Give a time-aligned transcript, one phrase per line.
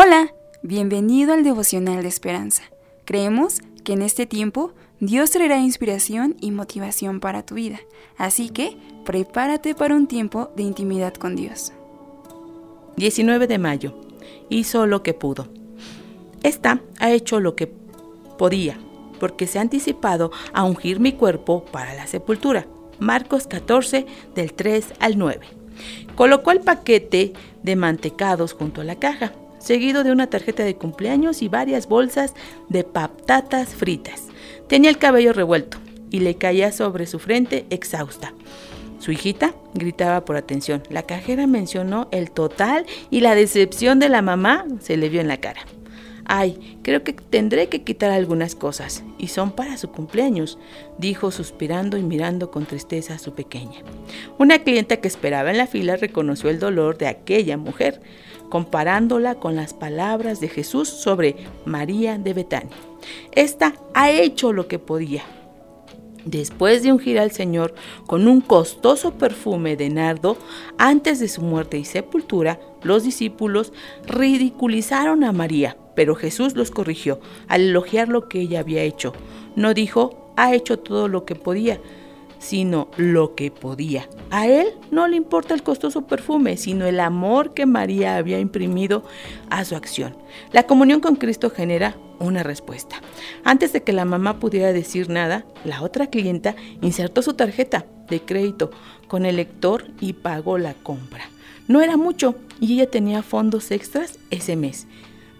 [0.00, 0.32] Hola,
[0.62, 2.62] bienvenido al devocional de esperanza.
[3.04, 7.80] Creemos que en este tiempo Dios traerá inspiración y motivación para tu vida,
[8.16, 11.72] así que prepárate para un tiempo de intimidad con Dios.
[12.96, 14.00] 19 de mayo.
[14.48, 15.48] Hizo lo que pudo.
[16.44, 18.78] Esta ha hecho lo que podía,
[19.18, 22.68] porque se ha anticipado a ungir mi cuerpo para la sepultura.
[23.00, 24.06] Marcos 14,
[24.36, 25.44] del 3 al 9.
[26.14, 27.32] Colocó el paquete
[27.64, 32.34] de mantecados junto a la caja seguido de una tarjeta de cumpleaños y varias bolsas
[32.68, 34.24] de patatas fritas.
[34.68, 35.78] Tenía el cabello revuelto
[36.10, 38.32] y le caía sobre su frente exhausta.
[38.98, 40.82] Su hijita gritaba por atención.
[40.90, 45.28] La cajera mencionó el total y la decepción de la mamá se le vio en
[45.28, 45.60] la cara.
[46.30, 50.58] Ay, creo que tendré que quitar algunas cosas, y son para su cumpleaños,
[50.98, 53.80] dijo suspirando y mirando con tristeza a su pequeña.
[54.38, 58.02] Una clienta que esperaba en la fila reconoció el dolor de aquella mujer
[58.50, 62.76] comparándola con las palabras de Jesús sobre María de Betania.
[63.32, 65.22] Esta ha hecho lo que podía.
[66.24, 67.74] Después de ungir al Señor
[68.06, 70.36] con un costoso perfume de nardo,
[70.76, 73.72] antes de su muerte y sepultura, los discípulos
[74.06, 77.18] ridiculizaron a María, pero Jesús los corrigió
[77.48, 79.12] al elogiar lo que ella había hecho.
[79.56, 81.80] No dijo, ha hecho todo lo que podía,
[82.38, 84.08] sino lo que podía.
[84.30, 89.02] A él no le importa el costoso perfume, sino el amor que María había imprimido
[89.50, 90.16] a su acción.
[90.52, 93.02] La comunión con Cristo genera una respuesta.
[93.42, 98.20] Antes de que la mamá pudiera decir nada, la otra clienta insertó su tarjeta de
[98.20, 98.70] crédito
[99.08, 101.24] con el lector y pagó la compra.
[101.66, 104.86] No era mucho y ella tenía fondos extras ese mes,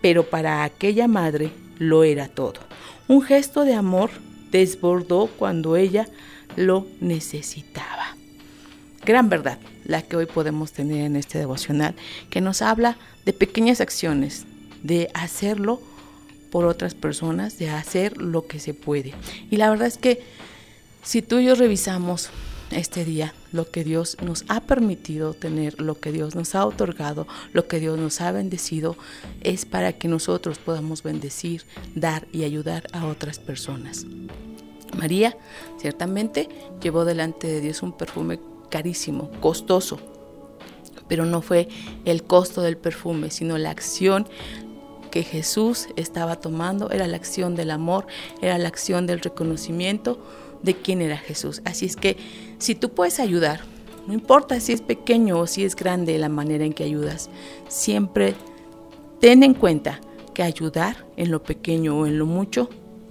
[0.00, 2.60] pero para aquella madre lo era todo.
[3.08, 4.10] Un gesto de amor
[4.50, 6.08] desbordó cuando ella
[6.56, 8.16] lo necesitaba.
[9.04, 11.94] Gran verdad la que hoy podemos tener en este devocional,
[12.28, 14.44] que nos habla de pequeñas acciones,
[14.82, 15.80] de hacerlo
[16.50, 19.14] por otras personas, de hacer lo que se puede.
[19.50, 20.22] Y la verdad es que
[21.02, 22.30] si tú y yo revisamos
[22.70, 27.26] este día, lo que Dios nos ha permitido tener, lo que Dios nos ha otorgado,
[27.52, 28.96] lo que Dios nos ha bendecido,
[29.40, 31.64] es para que nosotros podamos bendecir,
[31.94, 34.06] dar y ayudar a otras personas.
[34.96, 35.36] María
[35.78, 36.48] ciertamente
[36.80, 39.98] llevó delante de Dios un perfume carísimo, costoso,
[41.08, 41.68] pero no fue
[42.04, 44.28] el costo del perfume, sino la acción
[45.10, 48.06] que Jesús estaba tomando, era la acción del amor,
[48.40, 50.20] era la acción del reconocimiento
[50.62, 51.62] de quién era Jesús.
[51.64, 52.16] Así es que
[52.58, 53.60] si tú puedes ayudar,
[54.06, 57.30] no importa si es pequeño o si es grande la manera en que ayudas,
[57.68, 58.34] siempre
[59.20, 60.00] ten en cuenta
[60.34, 62.70] que ayudar en lo pequeño o en lo mucho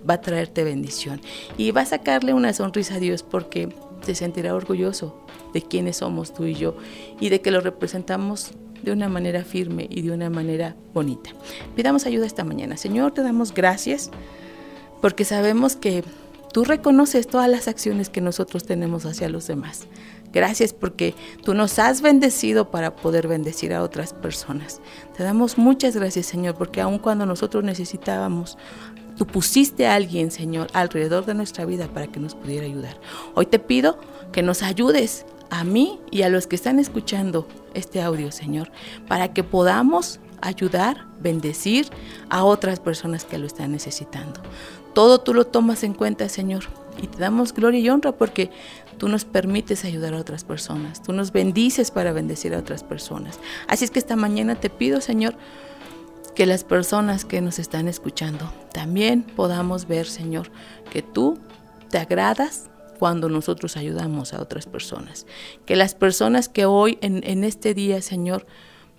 [0.09, 1.21] va a traerte bendición
[1.57, 3.69] y va a sacarle una sonrisa a Dios porque
[4.01, 5.19] se sentirá orgulloso
[5.53, 6.77] de quiénes somos tú y yo
[7.19, 11.31] y de que lo representamos de una manera firme y de una manera bonita.
[11.75, 12.77] Pidamos ayuda esta mañana.
[12.77, 14.09] Señor, te damos gracias
[15.01, 16.03] porque sabemos que
[16.51, 19.87] tú reconoces todas las acciones que nosotros tenemos hacia los demás.
[20.31, 24.79] Gracias porque tú nos has bendecido para poder bendecir a otras personas.
[25.17, 28.57] Te damos muchas gracias, Señor, porque aun cuando nosotros necesitábamos
[29.19, 33.01] Tú pusiste a alguien, Señor, alrededor de nuestra vida para que nos pudiera ayudar.
[33.35, 33.99] Hoy te pido
[34.31, 38.71] que nos ayudes a mí y a los que están escuchando este audio, Señor,
[39.09, 41.89] para que podamos ayudar, bendecir
[42.29, 44.41] a otras personas que lo están necesitando.
[44.93, 46.65] Todo tú lo tomas en cuenta, Señor,
[47.01, 48.49] y te damos gloria y honra porque
[48.97, 53.39] tú nos permites ayudar a otras personas, tú nos bendices para bendecir a otras personas.
[53.67, 55.35] Así es que esta mañana te pido, Señor,
[56.35, 60.51] que las personas que nos están escuchando también podamos ver, Señor,
[60.91, 61.37] que tú
[61.89, 62.69] te agradas
[62.99, 65.25] cuando nosotros ayudamos a otras personas.
[65.65, 68.45] Que las personas que hoy en, este día, Señor,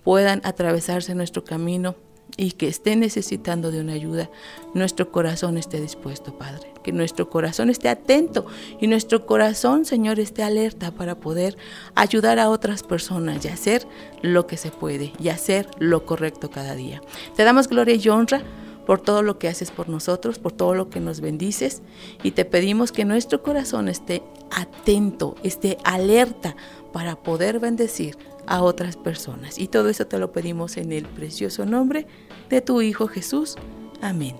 [0.03, 1.95] puedan atravesarse nuestro camino
[2.37, 4.29] y que esté necesitando de una ayuda,
[4.73, 6.71] nuestro corazón esté dispuesto, Padre.
[6.83, 8.45] Que nuestro corazón esté atento
[8.79, 11.57] y nuestro corazón, Señor, esté alerta para poder
[11.95, 13.87] ayudar a otras personas y hacer
[14.21, 17.01] lo que se puede y hacer lo correcto cada día.
[17.35, 18.41] Te damos gloria y honra
[18.85, 21.81] por todo lo que haces por nosotros, por todo lo que nos bendices
[22.23, 26.55] y te pedimos que nuestro corazón esté atento, esté alerta
[26.91, 29.57] para poder bendecir a otras personas.
[29.59, 32.07] Y todo eso te lo pedimos en el precioso nombre
[32.49, 33.55] de tu Hijo Jesús.
[34.01, 34.35] Amén.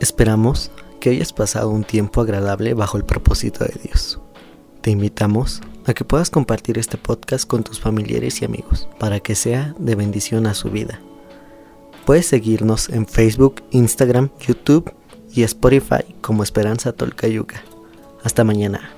[0.00, 0.70] Esperamos
[1.00, 4.20] que hayas pasado un tiempo agradable bajo el propósito de Dios.
[4.80, 9.34] Te invitamos a que puedas compartir este podcast con tus familiares y amigos para que
[9.34, 11.00] sea de bendición a su vida.
[12.04, 14.92] Puedes seguirnos en Facebook, Instagram, YouTube
[15.32, 17.62] y Spotify como Esperanza Tolcayuca.
[18.22, 18.97] Hasta mañana.